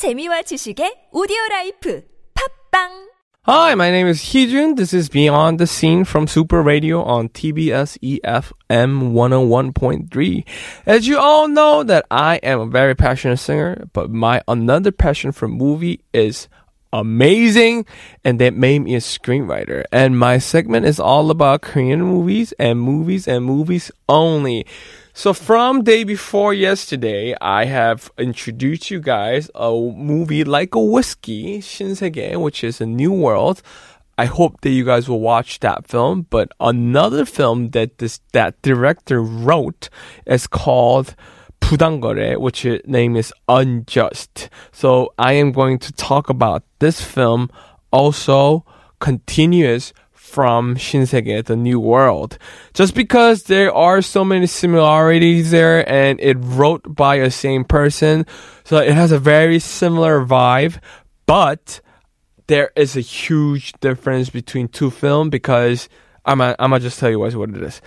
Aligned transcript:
재미와 0.00 0.40
지식의 0.48 1.10
오디오 1.12 1.36
라이프 1.50 2.02
팝빵 2.32 3.10
Hi, 3.42 3.74
my 3.74 3.90
name 3.90 4.06
is 4.06 4.32
Heejun. 4.32 4.76
This 4.76 4.94
is 4.94 5.10
Beyond 5.10 5.58
the 5.60 5.66
Scene 5.66 6.06
from 6.06 6.26
Super 6.26 6.62
Radio 6.62 7.02
on 7.02 7.28
TBS 7.28 7.98
EFM 8.00 9.12
101.3. 9.12 10.44
As 10.86 11.06
you 11.06 11.18
all 11.18 11.48
know 11.48 11.84
that 11.84 12.06
I 12.10 12.36
am 12.42 12.60
a 12.60 12.66
very 12.66 12.94
passionate 12.94 13.36
singer, 13.36 13.84
but 13.92 14.10
my 14.10 14.40
another 14.48 14.90
passion 14.90 15.32
for 15.32 15.48
movie 15.48 16.00
is 16.14 16.48
amazing 16.92 17.86
and 18.24 18.40
that 18.40 18.54
made 18.54 18.80
me 18.80 18.94
a 18.94 18.98
screenwriter 18.98 19.84
and 19.92 20.18
my 20.18 20.38
segment 20.38 20.84
is 20.84 20.98
all 20.98 21.30
about 21.30 21.62
korean 21.62 22.02
movies 22.02 22.52
and 22.58 22.80
movies 22.80 23.28
and 23.28 23.44
movies 23.44 23.92
only 24.08 24.66
so 25.12 25.32
from 25.32 25.84
day 25.84 26.02
before 26.02 26.52
yesterday 26.52 27.34
i 27.40 27.64
have 27.64 28.10
introduced 28.18 28.90
you 28.90 28.98
guys 28.98 29.48
a 29.54 29.70
movie 29.70 30.42
like 30.42 30.74
a 30.74 30.82
whiskey 30.82 31.60
shinsegae 31.60 32.40
which 32.40 32.64
is 32.64 32.80
a 32.80 32.86
new 32.86 33.12
world 33.12 33.62
I 34.18 34.26
hope 34.26 34.60
that 34.60 34.68
you 34.68 34.84
guys 34.84 35.08
will 35.08 35.20
watch 35.20 35.60
that 35.60 35.88
film. 35.88 36.26
But 36.28 36.52
another 36.60 37.24
film 37.24 37.70
that 37.70 37.96
this 37.96 38.20
that 38.34 38.60
director 38.60 39.22
wrote 39.22 39.88
is 40.26 40.46
called 40.46 41.14
Pudangore, 41.60 42.38
which 42.38 42.66
name 42.86 43.16
is 43.16 43.32
unjust. 43.48 44.48
So 44.72 45.12
I 45.18 45.34
am 45.34 45.52
going 45.52 45.78
to 45.80 45.92
talk 45.92 46.28
about 46.28 46.64
this 46.78 47.00
film 47.00 47.50
also 47.90 48.64
continuous 48.98 49.92
from 50.12 50.76
Shinsegae, 50.76 51.44
The 51.44 51.56
New 51.56 51.80
World. 51.80 52.38
Just 52.72 52.94
because 52.94 53.44
there 53.44 53.74
are 53.74 54.00
so 54.00 54.24
many 54.24 54.46
similarities 54.46 55.50
there 55.50 55.88
and 55.88 56.20
it 56.20 56.36
wrote 56.40 56.82
by 56.94 57.16
a 57.16 57.30
same 57.30 57.64
person, 57.64 58.26
so 58.64 58.78
it 58.78 58.92
has 58.92 59.10
a 59.10 59.18
very 59.18 59.58
similar 59.58 60.24
vibe, 60.24 60.78
but 61.26 61.80
there 62.46 62.70
is 62.76 62.96
a 62.96 63.00
huge 63.00 63.72
difference 63.80 64.30
between 64.30 64.68
two 64.68 64.90
film 64.90 65.30
because 65.30 65.88
I'm 66.24 66.40
I'm 66.40 66.54
gonna 66.58 66.80
just 66.80 66.98
tell 66.98 67.10
you 67.10 67.22
guys 67.22 67.36
what 67.36 67.50
it 67.50 67.62
is. 67.62 67.80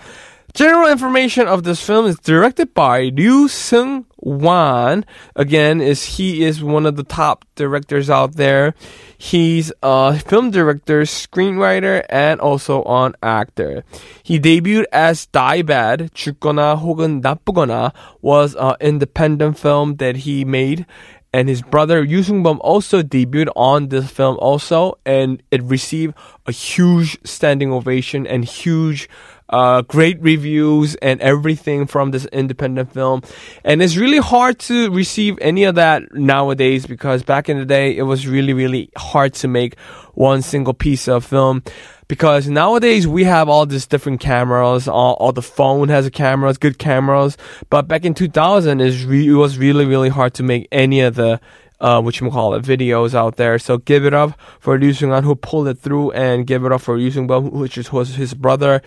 General 0.53 0.89
information 0.89 1.47
of 1.47 1.63
this 1.63 1.85
film 1.85 2.07
is 2.07 2.17
directed 2.17 2.73
by 2.73 3.11
Ryu 3.13 3.47
Seung 3.47 4.05
Wan. 4.17 5.05
Again, 5.35 5.79
is 5.79 6.17
he 6.17 6.43
is 6.43 6.63
one 6.63 6.87
of 6.87 6.95
the 6.95 7.03
top 7.03 7.45
directors 7.55 8.09
out 8.09 8.35
there. 8.35 8.73
He's 9.15 9.71
a 9.83 10.17
film 10.17 10.49
director, 10.49 11.03
screenwriter, 11.03 12.03
and 12.09 12.41
also 12.41 12.83
an 12.83 13.13
actor. 13.21 13.83
He 14.23 14.39
debuted 14.39 14.85
as 14.91 15.27
Die 15.27 15.61
Bad, 15.61 16.09
죽거나 16.15 16.81
혹은 16.81 17.21
나쁘거나, 17.21 17.93
was 18.21 18.55
an 18.55 18.75
independent 18.81 19.59
film 19.59 19.97
that 19.97 20.17
he 20.25 20.43
made 20.45 20.87
and 21.31 21.47
his 21.47 21.61
brother 21.61 22.03
Yoo 22.03 22.23
Sung-bum 22.23 22.59
also 22.61 23.01
debuted 23.03 23.49
on 23.55 23.89
this 23.89 24.09
film 24.09 24.37
also, 24.39 24.97
and 25.05 25.43
it 25.51 25.61
received 25.63 26.15
a 26.47 26.51
huge 26.51 27.19
standing 27.23 27.71
ovation 27.71 28.25
and 28.25 28.43
huge 28.45 29.07
uh, 29.48 29.82
great 29.82 30.20
reviews 30.20 30.94
and 30.96 31.20
everything 31.20 31.86
from 31.86 32.10
this 32.10 32.26
independent 32.26 32.92
film. 32.92 33.22
And 33.64 33.82
it's 33.82 33.96
really 33.96 34.18
hard 34.18 34.58
to 34.60 34.90
receive 34.90 35.38
any 35.40 35.64
of 35.64 35.74
that 35.74 36.14
nowadays 36.14 36.86
because 36.86 37.22
back 37.22 37.48
in 37.48 37.58
the 37.58 37.64
day, 37.64 37.96
it 37.96 38.02
was 38.02 38.26
really, 38.26 38.52
really 38.52 38.90
hard 38.96 39.34
to 39.34 39.48
make 39.48 39.78
one 40.14 40.42
single 40.42 40.74
piece 40.74 41.08
of 41.08 41.24
film. 41.24 41.62
Because 42.06 42.48
nowadays 42.48 43.06
we 43.06 43.24
have 43.24 43.48
all 43.48 43.64
these 43.64 43.86
different 43.86 44.20
cameras, 44.20 44.86
all, 44.86 45.14
all 45.14 45.32
the 45.32 45.40
phone 45.40 45.88
has 45.88 46.04
a 46.04 46.10
cameras, 46.10 46.58
good 46.58 46.78
cameras. 46.78 47.38
But 47.70 47.88
back 47.88 48.04
in 48.04 48.12
2000, 48.12 48.78
re- 48.78 49.26
it 49.26 49.32
was 49.32 49.56
really, 49.56 49.86
really 49.86 50.10
hard 50.10 50.34
to 50.34 50.42
make 50.42 50.68
any 50.70 51.00
of 51.00 51.14
the 51.14 51.40
uh, 51.80 52.00
what 52.00 52.20
you 52.20 52.30
call 52.30 52.54
it, 52.54 52.62
videos 52.62 53.14
out 53.14 53.36
there. 53.36 53.58
So 53.58 53.78
give 53.78 54.04
it 54.04 54.14
up 54.14 54.38
for 54.60 54.78
Liu 54.78 54.94
on 55.10 55.24
who 55.24 55.34
pulled 55.34 55.68
it 55.68 55.78
through, 55.78 56.12
and 56.12 56.46
give 56.46 56.64
it 56.64 56.72
up 56.72 56.80
for 56.80 56.94
Ryu 56.94 57.10
Seung-bum, 57.10 57.50
which 57.50 57.78
is 57.78 57.92
was 57.92 58.14
his 58.14 58.34
brother, 58.34 58.82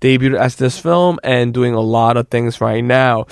debuted 0.00 0.38
as 0.38 0.56
this 0.56 0.78
film 0.78 1.18
and 1.22 1.52
doing 1.52 1.74
a 1.74 1.80
lot 1.80 2.16
of 2.16 2.28
things 2.28 2.60
right 2.60 2.84
now. 2.84 3.26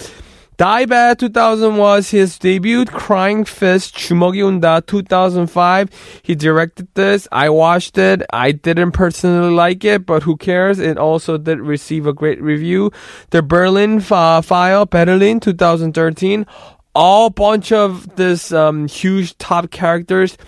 Die 0.58 0.86
Bad 0.86 1.19
2000 1.19 1.76
was 1.76 2.08
his 2.08 2.38
debut. 2.38 2.86
Crying 2.86 3.44
Fist, 3.44 3.94
주먹이 3.94 4.42
Unda 4.42 4.82
2005. 4.86 5.91
He 6.22 6.34
directed 6.34 6.88
this. 6.94 7.28
I 7.31 7.50
watched 7.50 7.98
it. 7.98 8.22
I 8.32 8.52
didn't 8.52 8.92
personally 8.92 9.52
like 9.52 9.84
it, 9.84 10.06
but 10.06 10.22
who 10.22 10.38
cares? 10.38 10.78
It 10.78 10.97
also 10.97 11.36
did 11.36 11.60
receive 11.60 12.06
a 12.06 12.14
great 12.14 12.41
review. 12.41 12.91
The 13.32 13.42
Berlin 13.42 14.02
uh, 14.10 14.41
File, 14.41 14.86
Berlin 14.86 15.41
2013 15.41 16.47
all 16.96 17.28
bunch 17.28 17.72
of 17.72 18.16
this 18.16 18.52
um, 18.52 18.88
huge 18.88 19.36
top 19.36 19.70
characters. 19.70 20.38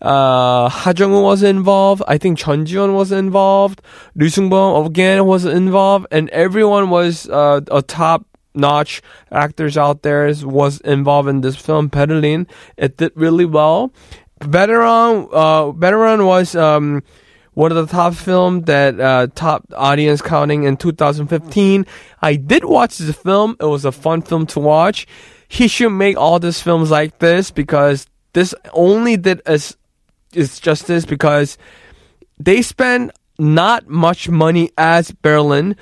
Uh, 0.00 0.68
Ha 0.68 0.94
Jung 0.96 1.12
was 1.22 1.42
involved. 1.42 2.02
I 2.08 2.16
think 2.16 2.38
Chun 2.38 2.64
Ji-won 2.64 2.94
was 2.94 3.12
involved. 3.12 3.82
Lee 4.14 4.30
Sung-bum 4.30 4.86
again 4.86 5.26
was 5.26 5.44
involved, 5.44 6.06
and 6.10 6.30
everyone 6.30 6.88
was 6.88 7.28
uh, 7.28 7.60
a 7.70 7.82
top 7.82 8.24
notch 8.54 9.02
actors 9.30 9.76
out 9.76 10.02
there 10.02 10.32
was 10.42 10.80
involved 10.80 11.28
in 11.28 11.42
this 11.42 11.56
film. 11.56 11.88
Berlin, 11.88 12.46
it 12.78 12.96
did 12.96 13.12
really 13.14 13.44
well. 13.44 13.92
Veteran, 14.42 15.28
uh, 15.30 15.72
Veteran 15.72 16.24
was 16.24 16.54
um, 16.54 17.02
one 17.52 17.70
of 17.70 17.76
the 17.76 17.92
top 17.92 18.14
film 18.14 18.62
that 18.62 18.98
uh, 18.98 19.26
top 19.34 19.66
audience 19.76 20.22
counting 20.22 20.62
in 20.62 20.76
2015. 20.76 21.84
I 22.22 22.36
did 22.36 22.64
watch 22.64 22.96
the 22.98 23.12
film. 23.12 23.56
It 23.60 23.66
was 23.66 23.84
a 23.84 23.92
fun 23.92 24.22
film 24.22 24.46
to 24.46 24.60
watch 24.60 25.06
he 25.48 25.66
should 25.66 25.90
make 25.90 26.16
all 26.16 26.38
these 26.38 26.60
films 26.60 26.90
like 26.90 27.18
this 27.18 27.50
because 27.50 28.06
this 28.34 28.54
only 28.72 29.16
did 29.16 29.42
as 29.46 29.76
is 30.34 30.60
justice 30.60 31.06
because 31.06 31.56
they 32.38 32.60
spend 32.60 33.12
not 33.38 33.88
much 33.88 34.28
money 34.28 34.70
as 34.76 35.10
Berlin, 35.10 35.74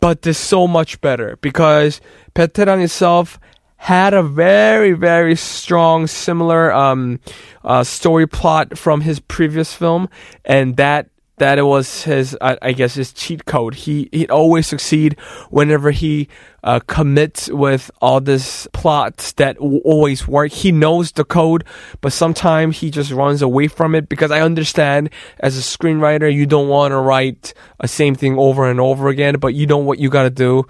but 0.00 0.22
they're 0.22 0.32
so 0.32 0.66
much 0.66 1.00
better 1.00 1.38
because 1.40 2.00
Veteran 2.36 2.80
itself 2.80 3.38
had 3.76 4.14
a 4.14 4.22
very 4.22 4.92
very 4.92 5.36
strong 5.36 6.06
similar 6.06 6.72
um, 6.72 7.20
uh, 7.64 7.84
story 7.84 8.26
plot 8.26 8.76
from 8.76 9.00
his 9.00 9.20
previous 9.20 9.72
film, 9.72 10.08
and 10.44 10.76
that 10.76 11.08
that 11.38 11.58
it 11.58 11.62
was 11.62 12.04
his, 12.04 12.36
I, 12.40 12.56
I 12.62 12.72
guess, 12.72 12.94
his 12.94 13.12
cheat 13.12 13.44
code. 13.44 13.74
He 13.74 14.08
he 14.12 14.28
always 14.28 14.66
succeed 14.66 15.18
whenever 15.50 15.90
he 15.90 16.28
uh, 16.62 16.80
commits 16.86 17.48
with 17.48 17.90
all 18.00 18.20
this 18.20 18.68
plots 18.72 19.32
that 19.32 19.56
w- 19.56 19.80
always 19.84 20.28
work. 20.28 20.52
He 20.52 20.70
knows 20.72 21.12
the 21.12 21.24
code, 21.24 21.64
but 22.00 22.12
sometimes 22.12 22.78
he 22.78 22.90
just 22.90 23.10
runs 23.10 23.42
away 23.42 23.68
from 23.68 23.94
it 23.94 24.08
because 24.08 24.30
I 24.30 24.40
understand 24.40 25.10
as 25.40 25.58
a 25.58 25.60
screenwriter, 25.60 26.32
you 26.32 26.46
don't 26.46 26.68
want 26.68 26.92
to 26.92 26.98
write 26.98 27.52
a 27.80 27.88
same 27.88 28.14
thing 28.14 28.38
over 28.38 28.70
and 28.70 28.80
over 28.80 29.08
again, 29.08 29.36
but 29.38 29.54
you 29.54 29.66
know 29.66 29.78
what 29.78 29.98
you 29.98 30.10
gotta 30.10 30.30
do. 30.30 30.64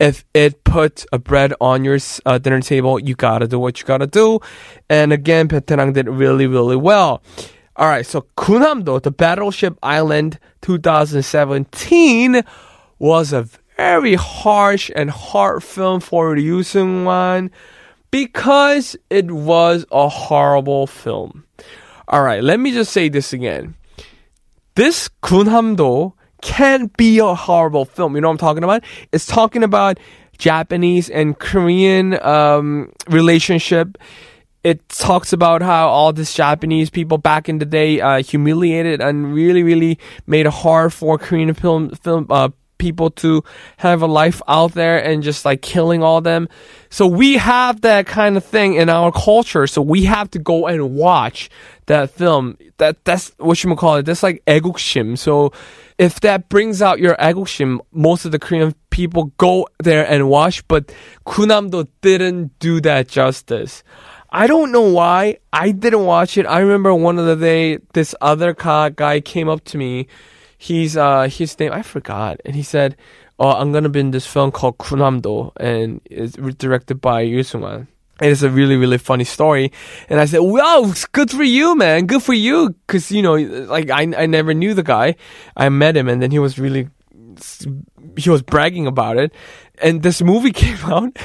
If 0.00 0.24
it 0.32 0.62
put 0.62 1.04
a 1.12 1.18
bread 1.18 1.54
on 1.60 1.84
your 1.84 1.98
uh, 2.24 2.38
dinner 2.38 2.60
table, 2.60 3.00
you 3.00 3.14
gotta 3.16 3.48
do 3.48 3.58
what 3.58 3.80
you 3.80 3.86
gotta 3.86 4.06
do. 4.06 4.40
And 4.88 5.12
again, 5.12 5.48
Veteran 5.48 5.92
did 5.92 6.08
really, 6.08 6.46
really 6.46 6.76
well. 6.76 7.22
All 7.78 7.86
right, 7.86 8.04
so 8.04 8.26
Kunamdo, 8.36 9.00
the 9.00 9.12
Battleship 9.12 9.78
Island 9.84 10.40
2017 10.62 12.42
was 12.98 13.32
a 13.32 13.48
very 13.76 14.16
harsh 14.16 14.90
and 14.96 15.08
hard 15.08 15.62
film 15.62 16.00
for 16.00 16.32
Ryu 16.32 16.62
Seung-wan 16.62 17.52
because 18.10 18.96
it 19.10 19.30
was 19.30 19.86
a 19.92 20.08
horrible 20.08 20.88
film. 20.88 21.44
All 22.08 22.24
right, 22.24 22.42
let 22.42 22.58
me 22.58 22.72
just 22.72 22.92
say 22.92 23.08
this 23.08 23.32
again. 23.32 23.76
This 24.74 25.08
Kunamdo 25.22 26.14
can't 26.42 26.96
be 26.96 27.20
a 27.20 27.32
horrible 27.32 27.84
film. 27.84 28.16
You 28.16 28.22
know 28.22 28.26
what 28.26 28.32
I'm 28.32 28.38
talking 28.38 28.64
about? 28.64 28.82
It's 29.12 29.26
talking 29.26 29.62
about 29.62 30.00
Japanese 30.36 31.10
and 31.10 31.38
Korean 31.38 32.20
um, 32.26 32.90
relationship 33.08 33.98
it 34.64 34.88
talks 34.88 35.32
about 35.32 35.62
how 35.62 35.88
all 35.88 36.12
these 36.12 36.34
Japanese 36.34 36.90
people 36.90 37.18
back 37.18 37.48
in 37.48 37.58
the 37.58 37.64
day 37.64 38.00
uh, 38.00 38.22
humiliated 38.22 39.00
and 39.00 39.32
really, 39.32 39.62
really 39.62 39.98
made 40.26 40.46
it 40.46 40.52
hard 40.52 40.92
for 40.92 41.18
Korean 41.18 41.54
film 41.54 41.90
film 41.90 42.26
uh, 42.28 42.50
people 42.78 43.10
to 43.10 43.42
have 43.76 44.02
a 44.02 44.06
life 44.06 44.40
out 44.48 44.72
there 44.72 45.02
and 45.02 45.22
just 45.22 45.44
like 45.44 45.60
killing 45.60 46.02
all 46.02 46.20
them. 46.20 46.48
So 46.90 47.06
we 47.06 47.36
have 47.36 47.82
that 47.82 48.06
kind 48.06 48.36
of 48.36 48.44
thing 48.44 48.74
in 48.74 48.88
our 48.88 49.12
culture. 49.12 49.66
So 49.66 49.82
we 49.82 50.04
have 50.04 50.30
to 50.30 50.38
go 50.38 50.66
and 50.66 50.94
watch 50.94 51.50
that 51.86 52.10
film. 52.10 52.56
That 52.78 53.04
that's 53.04 53.32
what 53.38 53.62
you 53.62 53.74
call 53.76 53.96
it. 53.96 54.06
That's 54.06 54.22
like 54.22 54.42
egukshim. 54.46 55.18
So 55.18 55.52
if 55.98 56.20
that 56.20 56.48
brings 56.48 56.80
out 56.80 57.00
your 57.00 57.16
egukshim, 57.16 57.80
most 57.92 58.24
of 58.24 58.32
the 58.32 58.38
Korean 58.38 58.74
people 58.90 59.32
go 59.36 59.68
there 59.82 60.06
and 60.06 60.28
watch. 60.28 60.66
But 60.68 60.94
Kunamdo 61.26 61.88
didn't 62.00 62.58
do 62.60 62.80
that 62.82 63.08
justice. 63.08 63.82
I 64.30 64.46
don't 64.46 64.72
know 64.72 64.82
why. 64.82 65.38
I 65.52 65.70
didn't 65.70 66.04
watch 66.04 66.36
it. 66.36 66.46
I 66.46 66.60
remember 66.60 66.94
one 66.94 67.18
of 67.18 67.26
the 67.26 67.36
day 67.36 67.78
this 67.94 68.14
other 68.20 68.52
guy 68.52 69.20
came 69.20 69.48
up 69.48 69.64
to 69.64 69.78
me. 69.78 70.06
He's 70.58 70.96
uh 70.96 71.28
his 71.28 71.58
name 71.58 71.72
I 71.72 71.82
forgot, 71.82 72.40
and 72.44 72.54
he 72.54 72.62
said, 72.62 72.96
"Oh, 73.38 73.50
I'm 73.50 73.72
gonna 73.72 73.88
be 73.88 74.00
in 74.00 74.10
this 74.10 74.26
film 74.26 74.50
called 74.50 74.78
Kunamdo, 74.78 75.52
and 75.56 76.00
it's 76.04 76.36
directed 76.58 77.00
by 77.00 77.22
Yoo 77.22 77.42
Sung-an." 77.42 77.88
And 78.20 78.32
it's 78.32 78.42
a 78.42 78.50
really, 78.50 78.76
really 78.76 78.98
funny 78.98 79.22
story. 79.22 79.70
And 80.08 80.18
I 80.18 80.24
said, 80.24 80.40
wow, 80.40 80.92
good 81.12 81.30
for 81.30 81.44
you, 81.44 81.76
man. 81.76 82.06
Good 82.06 82.20
for 82.20 82.32
you. 82.32 82.74
Cause, 82.88 83.12
you 83.12 83.22
know, 83.22 83.34
like 83.34 83.90
I, 83.90 84.02
I 84.16 84.26
never 84.26 84.52
knew 84.54 84.74
the 84.74 84.82
guy. 84.82 85.14
I 85.56 85.68
met 85.68 85.96
him 85.96 86.08
and 86.08 86.20
then 86.20 86.32
he 86.32 86.40
was 86.40 86.58
really, 86.58 86.88
he 88.16 88.28
was 88.28 88.42
bragging 88.42 88.88
about 88.88 89.18
it. 89.18 89.32
And 89.80 90.02
this 90.02 90.20
movie 90.20 90.50
came 90.64 90.78
out 90.78 91.16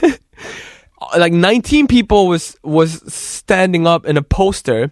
like 1.17 1.33
19 1.33 1.87
people 1.87 2.27
was 2.27 2.55
was 2.63 3.01
standing 3.13 3.87
up 3.87 4.05
in 4.05 4.17
a 4.17 4.21
poster 4.21 4.91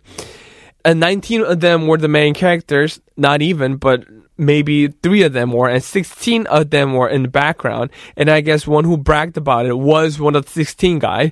and 0.84 1.00
19 1.00 1.42
of 1.42 1.60
them 1.60 1.88
were 1.88 1.98
the 1.98 2.08
main 2.08 2.34
characters 2.34 3.00
not 3.18 3.42
even 3.42 3.76
but 3.76 4.06
maybe 4.38 4.88
three 4.88 5.24
of 5.24 5.34
them 5.34 5.52
were 5.52 5.70
and 5.70 5.84
16 5.84 6.48
of 6.48 6.70
them 6.70 6.94
were 6.94 7.10
in 7.10 7.24
the 7.24 7.28
background 7.28 7.92
and 8.18 8.30
i 8.30 8.42
guess 8.42 8.66
one 8.66 8.84
who 8.84 8.98
bragged 8.98 9.38
about 9.38 9.66
it 9.66 9.78
was 9.78 10.20
one 10.20 10.36
of 10.36 10.46
the 10.46 10.52
16 10.52 11.00
guy. 11.00 11.32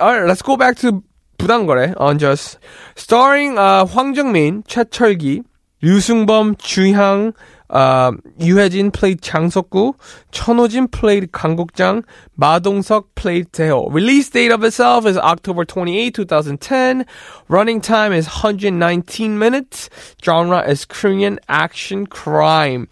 All 0.00 0.18
right 0.18 0.26
let's 0.26 0.42
go 0.42 0.56
back 0.56 0.76
to 0.78 1.02
부당거래 1.38 1.94
Unjust 1.98 2.58
starring 2.94 3.58
uh, 3.58 3.84
황정민, 3.84 4.62
최철기, 4.64 5.42
류승범, 5.82 6.56
주향, 6.56 7.34
uh, 7.71 8.11
유해진 8.39 8.91
played 8.91 9.21
장석구, 9.21 9.95
천호진 10.31 10.87
played 10.89 11.31
강국장, 11.31 12.03
마동석 12.39 13.15
played 13.15 13.51
Taeho. 13.51 13.91
Release 13.91 14.29
date 14.29 14.51
of 14.51 14.63
itself 14.63 15.05
is 15.05 15.17
October 15.17 15.65
28, 15.65 16.13
2010. 16.13 17.05
Running 17.49 17.81
time 17.81 18.13
is 18.13 18.25
119 18.25 19.37
minutes. 19.37 19.89
Genre 20.23 20.61
is 20.61 20.85
Korean 20.85 21.39
action 21.49 22.07
crime. 22.07 22.87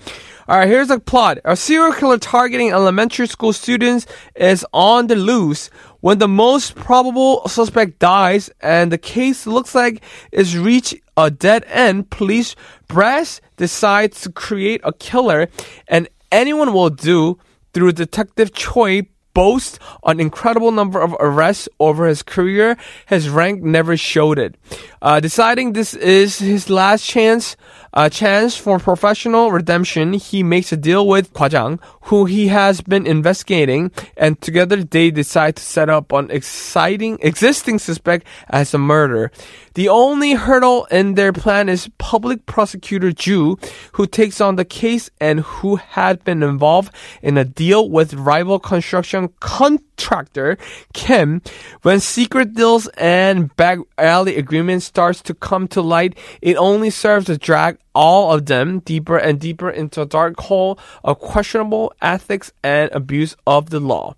Alright, 0.50 0.67
here's 0.67 0.88
the 0.88 0.99
plot. 0.99 1.38
A 1.44 1.55
serial 1.55 1.93
killer 1.93 2.19
targeting 2.19 2.73
elementary 2.73 3.29
school 3.29 3.52
students 3.52 4.05
is 4.35 4.67
on 4.73 5.06
the 5.06 5.14
loose 5.14 5.70
when 6.00 6.19
the 6.19 6.26
most 6.26 6.75
probable 6.75 7.47
suspect 7.47 8.00
dies 8.00 8.50
and 8.61 8.91
the 8.91 8.99
case 8.99 9.47
looks 9.47 9.76
like 9.76 10.02
it's 10.32 10.56
reached 10.56 10.97
a 11.17 11.31
dead 11.31 11.62
end, 11.69 12.11
police 12.11 12.56
brass 12.88 13.41
decides 13.58 14.23
to 14.23 14.32
create 14.32 14.81
a 14.82 14.93
killer 14.93 15.47
and 15.87 16.08
anyone 16.32 16.73
will 16.73 16.91
do 16.91 17.38
through 17.73 17.93
Detective 17.93 18.52
Choi 18.52 19.02
boasts 19.34 19.78
an 20.04 20.20
incredible 20.20 20.72
number 20.72 21.00
of 21.00 21.14
arrests 21.20 21.68
over 21.78 22.06
his 22.06 22.22
career. 22.22 22.76
His 23.06 23.28
rank 23.28 23.62
never 23.62 23.96
showed 23.96 24.38
it. 24.38 24.56
Uh, 25.02 25.20
deciding 25.20 25.72
this 25.72 25.94
is 25.94 26.38
his 26.38 26.68
last 26.68 27.04
chance, 27.06 27.56
uh, 27.94 28.08
chance 28.08 28.56
for 28.56 28.78
professional 28.78 29.50
redemption, 29.50 30.12
he 30.12 30.42
makes 30.42 30.72
a 30.72 30.76
deal 30.76 31.06
with 31.06 31.32
Kwajang, 31.32 31.80
who 32.02 32.26
he 32.26 32.48
has 32.48 32.80
been 32.80 33.06
investigating, 33.06 33.90
and 34.16 34.40
together 34.40 34.82
they 34.84 35.10
decide 35.10 35.56
to 35.56 35.62
set 35.62 35.88
up 35.88 36.12
an 36.12 36.30
exciting, 36.30 37.18
existing 37.22 37.78
suspect 37.78 38.26
as 38.48 38.74
a 38.74 38.78
murder. 38.78 39.30
The 39.74 39.88
only 39.88 40.32
hurdle 40.32 40.86
in 40.90 41.14
their 41.14 41.32
plan 41.32 41.68
is 41.68 41.88
public 41.98 42.44
prosecutor 42.46 43.12
Ju, 43.12 43.56
who 43.92 44.06
takes 44.06 44.40
on 44.40 44.56
the 44.56 44.64
case 44.64 45.10
and 45.20 45.40
who 45.40 45.76
had 45.76 46.24
been 46.24 46.42
involved 46.42 46.92
in 47.22 47.38
a 47.38 47.44
deal 47.44 47.88
with 47.88 48.14
rival 48.14 48.58
construction 48.58 49.19
contractor 49.40 50.56
Kim. 50.94 51.43
When 51.82 52.00
secret 52.00 52.55
deals 52.55 52.88
and 52.96 53.55
back 53.56 53.78
alley 53.99 54.37
agreements 54.37 54.87
starts 54.87 55.20
to 55.22 55.34
come 55.34 55.69
to 55.69 55.82
light, 55.82 56.17
it 56.40 56.56
only 56.56 56.90
serves 56.90 57.26
to 57.26 57.38
drag 57.38 57.78
all 57.94 58.32
of 58.32 58.46
them 58.46 58.81
deeper 58.81 59.19
and 59.19 59.38
deeper 59.38 59.70
into 59.70 60.02
a 60.02 60.06
dark 60.06 60.40
hole 60.40 60.78
of 61.05 61.19
questionable 61.19 61.93
ethics 62.00 62.52
and 62.62 62.90
abuse 62.93 63.37
of 63.46 63.70
the 63.70 63.81
law. 63.81 64.14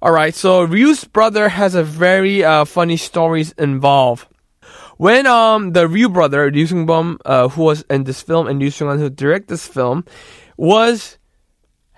All 0.00 0.12
right, 0.12 0.34
so 0.34 0.64
Ryu's 0.64 1.04
brother 1.04 1.48
has 1.48 1.76
a 1.76 1.84
very 1.84 2.42
uh, 2.42 2.64
funny 2.64 2.96
stories 2.96 3.52
involved. 3.52 4.26
When 4.98 5.26
um 5.26 5.72
the 5.72 5.88
Ryu 5.88 6.08
brother 6.08 6.50
Ryu 6.50 6.66
Seung-bum, 6.66 7.18
uh, 7.24 7.48
who 7.48 7.62
was 7.62 7.82
in 7.90 8.04
this 8.04 8.22
film, 8.22 8.46
and 8.46 8.60
Ryu 8.60 8.70
Seung-wan, 8.70 8.98
who 8.98 9.10
directed 9.10 9.48
this 9.48 9.66
film, 9.66 10.04
was 10.56 11.18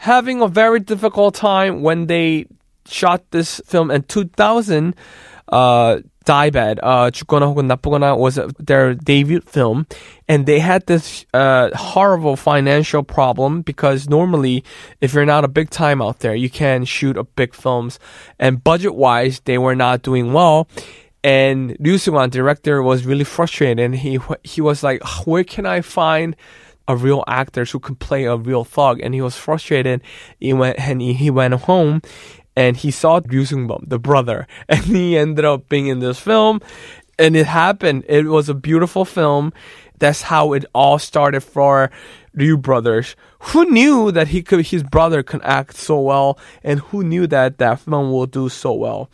having 0.05 0.43
a 0.43 0.49
very 0.49 0.81
difficult 0.81 1.35
time 1.35 1.83
when 1.83 2.07
they 2.07 2.47
shot 2.87 3.25
this 3.31 3.61
film 3.65 3.91
in 3.91 4.03
2000. 4.03 4.95
Uh, 5.49 6.01
Die 6.25 6.51
Bad, 6.51 6.81
uh, 6.83 7.11
죽거나 7.11 7.45
혹은 7.53 7.69
나쁘거나 7.69 8.17
was 8.17 8.41
their 8.59 8.95
debut 8.95 9.43
film, 9.43 9.87
and 10.27 10.47
they 10.47 10.59
had 10.59 10.87
this 10.87 11.27
uh, 11.35 11.69
horrible 11.77 12.35
financial 12.35 13.03
problem 13.03 13.61
because 13.61 14.09
normally, 14.09 14.65
if 15.03 15.13
you're 15.13 15.27
not 15.27 15.45
a 15.45 15.49
big 15.49 15.69
time 15.69 16.01
out 16.01 16.21
there, 16.21 16.35
you 16.35 16.49
can 16.49 16.87
shoot 16.87 17.19
a 17.19 17.25
big 17.25 17.53
films, 17.53 17.99
and 18.39 18.65
budget 18.65 18.95
wise, 18.95 19.41
they 19.45 19.59
were 19.59 19.77
not 19.77 20.01
doing 20.01 20.33
well. 20.33 20.67
And 21.23 21.77
Ryu 21.79 21.97
Seung-wan, 21.97 22.31
director, 22.31 22.83
was 22.83 23.05
really 23.05 23.25
frustrated, 23.25 23.79
and 23.79 23.95
he 23.95 24.19
he 24.45 24.63
was 24.63 24.83
like, 24.83 25.05
"Where 25.27 25.45
can 25.45 25.67
I 25.67 25.83
find?" 25.83 26.37
A 26.87 26.97
real 26.97 27.25
actor 27.27 27.65
who 27.65 27.79
could 27.79 27.99
play 27.99 28.25
a 28.25 28.37
real 28.37 28.65
thug?" 28.65 29.01
And 29.01 29.15
he 29.15 29.21
was 29.21 29.37
frustrated. 29.37 30.03
He 30.41 30.53
went 30.53 30.79
and 30.79 31.01
he, 31.01 31.15
he 31.15 31.31
went 31.31 31.55
home, 31.55 32.03
and 32.57 32.77
he 32.77 32.91
saw 32.91 33.21
Ryu 33.27 33.43
Seung-bum, 33.45 33.85
the 33.87 33.99
brother, 33.99 34.47
and 34.69 34.81
he 34.81 35.17
ended 35.17 35.45
up 35.45 35.69
being 35.69 35.87
in 35.87 36.01
this 36.01 36.19
film. 36.19 36.61
And 37.19 37.37
it 37.37 37.47
happened. 37.47 38.05
It 38.09 38.27
was 38.27 38.49
a 38.49 38.55
beautiful 38.55 39.05
film. 39.05 39.53
That's 39.99 40.23
how 40.23 40.53
it 40.53 40.65
all 40.75 40.99
started 40.99 41.43
for 41.43 41.91
Ryu 42.35 42.57
brothers. 42.57 43.15
Who 43.39 43.71
knew 43.71 44.11
that 44.11 44.29
he 44.29 44.43
could, 44.43 44.67
his 44.67 44.83
brother 44.83 45.23
could 45.23 45.41
act 45.45 45.77
so 45.77 46.01
well, 46.01 46.39
and 46.65 46.81
who 46.81 47.05
knew 47.05 47.27
that 47.29 47.59
that 47.59 47.81
film 47.81 48.11
will 48.11 48.27
do 48.27 48.49
so 48.49 48.73
well? 48.73 49.11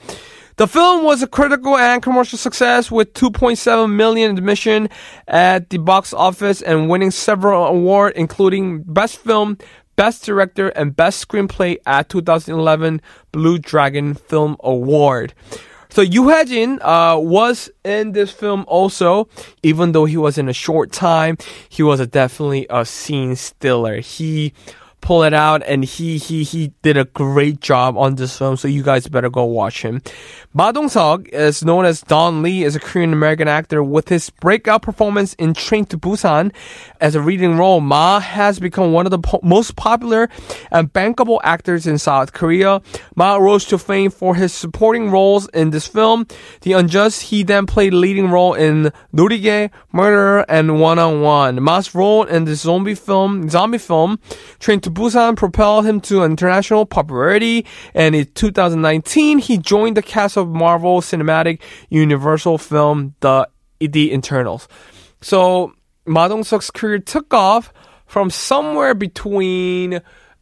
The 0.61 0.69
film 0.69 1.05
was 1.05 1.23
a 1.23 1.27
critical 1.27 1.75
and 1.79 2.03
commercial 2.03 2.37
success 2.37 2.91
with 2.91 3.15
2.7 3.15 3.91
million 3.91 4.37
admission 4.37 4.91
at 5.27 5.71
the 5.71 5.79
box 5.79 6.13
office 6.13 6.61
and 6.61 6.91
winning 6.91 7.13
several 7.13 7.65
awards, 7.65 8.15
including 8.19 8.83
Best 8.83 9.17
Film, 9.21 9.57
Best 9.97 10.23
Director, 10.23 10.69
and 10.69 10.95
Best 10.95 11.27
Screenplay 11.27 11.79
at 11.87 12.11
2011 12.11 13.01
Blue 13.33 13.59
Dragon 13.59 14.13
Film 14.13 14.59
Award. 14.63 15.33
So 15.89 16.03
Yoo 16.03 16.29
Hae-jin 16.29 16.79
uh, 16.83 17.17
was 17.19 17.71
in 17.83 18.13
this 18.13 18.31
film 18.31 18.67
also, 18.69 19.31
even 19.63 19.93
though 19.93 20.05
he 20.05 20.19
was 20.19 20.37
in 20.37 20.47
a 20.51 20.53
short 20.53 20.93
time. 20.93 21.39
He 21.71 21.83
was 21.83 22.01
a 22.01 22.07
definitely 22.07 22.67
a 22.69 22.85
scene 22.85 23.35
stealer. 23.35 24.01
He 24.01 24.53
pull 25.01 25.23
it 25.23 25.35
out 25.35 25.63
and 25.67 25.85
he 25.85 26.19
he 26.19 26.45
he 26.45 26.73
did 26.83 26.97
a 26.97 27.05
great 27.05 27.61
job 27.61 27.97
on 27.97 28.15
this 28.17 28.37
film 28.37 28.57
so 28.57 28.69
you 28.69 28.83
guys 28.83 29.07
better 29.09 29.31
go 29.31 29.45
watch 29.45 29.83
him. 29.83 30.03
Ma 30.53 30.73
Dong-seok 30.73 31.29
is 31.29 31.65
known 31.65 31.85
as 31.85 32.01
Don 32.03 32.43
Lee 32.43 32.65
is 32.65 32.77
a 32.77 32.81
Korean 32.81 33.13
American 33.13 33.49
actor 33.49 33.83
with 33.83 34.09
his 34.09 34.31
breakout 34.31 34.83
performance 34.83 35.35
in 35.35 35.55
Train 35.55 35.85
to 35.87 35.99
Busan. 35.99 36.53
As 37.01 37.15
a 37.15 37.21
leading 37.21 37.57
role 37.57 37.81
Ma 37.81 38.21
has 38.21 38.59
become 38.59 38.93
one 38.93 39.07
of 39.07 39.11
the 39.11 39.19
po- 39.19 39.41
most 39.43 39.77
popular 39.77 40.29
and 40.71 40.93
bankable 40.93 41.41
actors 41.43 41.87
in 41.87 41.99
South 41.99 42.33
Korea. 42.33 42.83
Ma 43.15 43.37
rose 43.37 43.65
to 43.67 43.79
fame 43.79 44.11
for 44.11 44.35
his 44.35 44.53
supporting 44.53 45.11
roles 45.11 45.49
in 45.49 45.71
this 45.71 45.87
film. 45.87 46.27
The 46.63 46.73
Unjust 46.73 47.23
he 47.23 47.43
then 47.43 47.67
played 47.67 47.95
leading 47.95 48.31
role 48.31 48.55
in 48.55 48.93
Norigae 49.15 49.71
Murderer, 49.93 50.45
and 50.49 50.81
One 50.81 50.99
on 50.99 51.21
One 51.21 51.63
Ma's 51.63 51.95
role 51.95 52.25
in 52.25 52.45
the 52.45 52.55
zombie 52.55 52.95
film 52.95 53.49
zombie 53.49 53.79
film 53.79 54.19
Train 54.59 54.81
to 54.81 54.90
Busan 54.91 55.37
propelled 55.37 55.87
him 55.87 56.01
to 56.03 56.25
international 56.25 56.87
popularity, 56.87 57.67
and 57.95 58.15
in 58.15 58.27
2019, 58.35 59.39
he 59.39 59.59
joined 59.59 59.97
the 59.97 60.03
cast 60.03 60.37
of 60.37 60.49
Marvel 60.49 61.01
Cinematic 61.01 61.61
Universal 61.89 62.59
film 62.59 63.15
The, 63.21 63.49
the 63.79 64.13
Eternals. 64.13 64.69
So, 65.21 65.75
Ma 66.07 66.29
Dong-seok's 66.29 66.71
career 66.71 66.99
took 66.99 67.33
off 67.33 67.73
from 68.07 68.31
somewhere 68.31 68.95
between, 68.95 70.01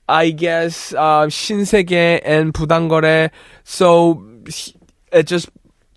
I 0.08 0.30
guess, 0.30 0.92
uh, 0.94 1.26
Shinsegae 1.26 2.20
and 2.24 2.54
Budangore. 2.54 3.30
So, 3.64 4.24
he, 4.48 4.74
it 5.12 5.26
just 5.26 5.48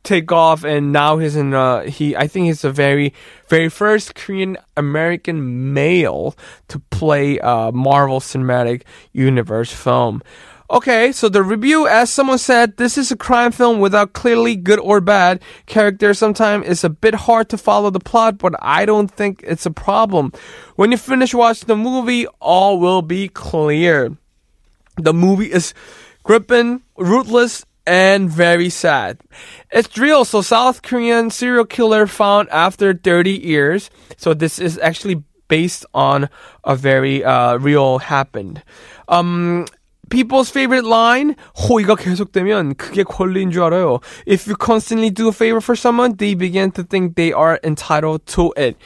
take 0.04 0.32
off 0.32 0.64
and 0.64 0.92
now 0.92 1.18
he's 1.18 1.36
in 1.36 1.54
uh 1.54 1.82
he 1.82 2.16
I 2.16 2.28
think 2.28 2.48
he's 2.48 2.62
the 2.62 2.72
very 2.72 3.14
very 3.48 3.70
first 3.70 4.16
Korean 4.16 4.58
American 4.76 5.74
male 5.74 6.36
to 6.70 6.80
play 6.90 7.38
a 7.38 7.72
Marvel 7.72 8.20
Cinematic 8.20 8.84
Universe 9.14 9.72
film. 9.72 10.22
Okay, 10.72 11.12
so 11.12 11.28
the 11.28 11.44
review, 11.44 11.86
as 11.86 12.10
someone 12.10 12.38
said, 12.38 12.78
this 12.78 12.98
is 12.98 13.12
a 13.12 13.18
crime 13.18 13.52
film 13.52 13.82
without 13.82 14.14
clearly 14.14 14.56
good 14.56 14.80
or 14.80 15.02
bad 15.02 15.42
characters. 15.66 16.18
Sometimes 16.18 16.66
it's 16.66 16.86
a 16.86 16.90
bit 16.90 17.14
hard 17.14 17.50
to 17.50 17.58
follow 17.58 17.90
the 17.90 18.00
plot, 18.00 18.38
but 18.38 18.56
I 18.62 18.86
don't 18.86 19.12
think 19.12 19.44
it's 19.46 19.66
a 19.66 19.72
problem. 19.72 20.32
When 20.78 20.92
you 20.92 20.98
finish 20.98 21.34
watching 21.34 21.68
the 21.68 21.76
movie, 21.76 22.26
all 22.40 22.80
will 22.80 23.02
be 23.02 23.28
clear. 23.28 24.16
The 24.96 25.14
movie 25.14 25.52
is 25.52 25.74
gripping, 26.24 26.84
ruthless, 26.96 27.66
and 27.87 28.29
very 28.29 28.69
sad. 28.69 29.21
It's 29.71 29.97
real. 29.97 30.25
So 30.25 30.43
South 30.43 30.83
Korean 30.83 31.31
serial 31.31 31.65
killer 31.65 32.07
found 32.07 32.49
after 32.51 32.93
30 32.93 33.31
years. 33.31 33.91
So 34.17 34.35
this 34.35 34.59
is 34.59 34.79
actually 34.79 35.23
based 35.49 35.87
on 35.95 36.29
a 36.65 36.75
very 36.75 37.25
uh, 37.25 37.57
real 37.59 37.99
happened. 37.99 38.63
Um, 39.09 39.67
people's 40.11 40.51
favorite 40.51 40.85
line, 40.85 41.37
호의가 41.55 41.97
계속되면 41.97 42.75
그게 42.75 43.05
권리인 43.05 43.51
줄 43.51 43.63
알아요. 43.63 44.03
If 44.27 44.47
you 44.47 44.57
constantly 44.57 45.11
do 45.11 45.29
a 45.29 45.33
favor 45.33 45.61
for 45.61 45.77
someone, 45.77 46.17
they 46.17 46.35
begin 46.35 46.73
to 46.73 46.83
think 46.83 47.15
they 47.17 47.33
are 47.33 47.61
entitled 47.63 48.27
to 48.35 48.53
it. 48.57 48.77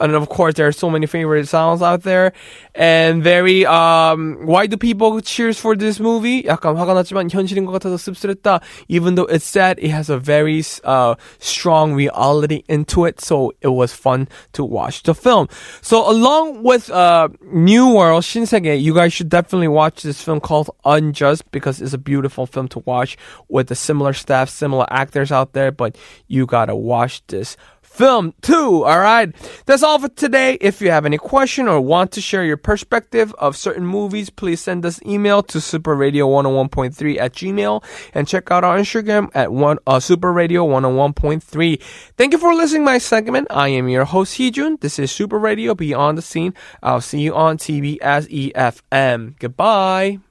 and 0.00 0.14
of 0.14 0.28
course 0.28 0.54
there 0.54 0.66
are 0.66 0.72
so 0.72 0.90
many 0.90 1.06
favorite 1.06 1.48
songs 1.48 1.82
out 1.82 2.02
there. 2.02 2.32
And 2.74 3.22
very 3.22 3.66
um, 3.66 4.46
why 4.46 4.66
do 4.66 4.76
people 4.76 5.20
cheers 5.20 5.58
for 5.58 5.76
this 5.76 6.00
movie? 6.00 6.42
약간 6.44 6.76
화가 6.76 6.94
났지만 6.94 7.30
현실인 7.30 7.66
것 7.66 7.72
같아서 7.72 7.96
씁쓸했다. 7.96 8.60
Even 8.88 9.14
though 9.14 9.26
it's 9.26 9.44
sad, 9.44 9.78
it 9.78 9.90
has 9.90 10.10
a 10.10 10.18
very 10.18 10.62
uh, 10.84 11.14
strong 11.38 11.94
reality 11.94 12.62
into 12.68 13.04
it, 13.04 13.20
so 13.20 13.52
it 13.60 13.68
was 13.68 13.92
fun 13.92 14.28
to 14.52 14.64
watch 14.64 15.02
the 15.02 15.14
film. 15.14 15.48
So 15.82 16.08
along 16.08 16.62
with 16.62 16.90
uh, 16.90 17.28
New 17.52 17.94
World 17.94 18.24
Shinsegae, 18.24 18.80
you 18.80 18.94
guys 18.94 19.12
should 19.12 19.28
definitely 19.28 19.68
watch 19.68 20.02
this 20.02 20.22
film 20.22 20.40
called 20.40 20.70
Unjust 20.84 21.50
because 21.50 21.80
it's 21.80 21.94
a 21.94 21.98
beautiful 21.98 22.46
film 22.46 22.68
to 22.68 22.82
watch 22.86 23.16
with 23.48 23.68
the 23.68 23.74
similar 23.74 24.12
staff, 24.12 24.48
similar 24.48 24.86
actors 24.90 25.32
out 25.32 25.52
there. 25.52 25.72
But 25.72 25.96
you 26.28 26.46
gotta 26.46 26.76
watch 26.76 27.26
this 27.26 27.56
film 27.90 28.32
too. 28.40 28.84
All 28.84 28.98
right. 28.98 29.34
That's 29.66 29.82
all 29.82 29.98
for 29.98 30.08
today. 30.08 30.56
If 30.60 30.80
you 30.80 30.90
have 30.90 31.04
any 31.04 31.18
question 31.18 31.68
or 31.68 31.80
want 31.80 32.12
to 32.12 32.20
share 32.20 32.44
your 32.44 32.56
perspective 32.56 33.34
of 33.38 33.56
certain 33.56 33.84
movies, 33.84 34.30
please 34.30 34.60
send 34.60 34.86
us 34.86 35.02
email 35.04 35.42
to 35.44 35.58
superradio101.3 35.58 37.18
at 37.18 37.32
gmail 37.34 37.84
and 38.14 38.28
check 38.28 38.50
out 38.50 38.64
our 38.64 38.78
Instagram 38.78 39.30
at 39.34 39.52
one, 39.52 39.78
uh, 39.86 39.96
superradio101.3. 39.96 41.82
Thank 42.16 42.32
you 42.32 42.38
for 42.38 42.54
listening 42.54 42.84
my 42.84 42.98
segment. 42.98 43.48
I 43.50 43.68
am 43.68 43.88
your 43.88 44.04
host, 44.04 44.38
Heejun. 44.38 44.80
This 44.80 44.98
is 44.98 45.10
Super 45.10 45.38
Radio 45.38 45.74
Beyond 45.74 46.16
the 46.16 46.22
Scene. 46.22 46.54
I'll 46.82 47.00
see 47.00 47.20
you 47.20 47.34
on 47.34 47.58
TBS 47.58 48.52
EFM. 48.52 49.38
Goodbye. 49.38 50.29